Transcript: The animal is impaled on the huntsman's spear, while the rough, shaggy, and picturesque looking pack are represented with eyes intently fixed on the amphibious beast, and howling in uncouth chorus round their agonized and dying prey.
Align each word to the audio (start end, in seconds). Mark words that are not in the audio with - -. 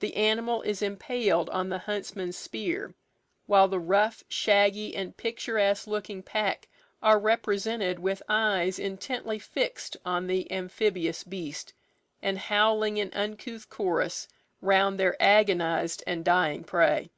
The 0.00 0.14
animal 0.16 0.60
is 0.60 0.82
impaled 0.82 1.48
on 1.48 1.70
the 1.70 1.78
huntsman's 1.78 2.36
spear, 2.36 2.94
while 3.46 3.68
the 3.68 3.80
rough, 3.80 4.22
shaggy, 4.28 4.94
and 4.94 5.16
picturesque 5.16 5.86
looking 5.86 6.22
pack 6.22 6.68
are 7.02 7.18
represented 7.18 7.98
with 7.98 8.22
eyes 8.28 8.78
intently 8.78 9.38
fixed 9.38 9.96
on 10.04 10.26
the 10.26 10.52
amphibious 10.52 11.24
beast, 11.24 11.72
and 12.20 12.36
howling 12.36 12.98
in 12.98 13.10
uncouth 13.14 13.70
chorus 13.70 14.28
round 14.60 15.00
their 15.00 15.16
agonized 15.22 16.04
and 16.06 16.22
dying 16.22 16.64
prey. 16.64 17.08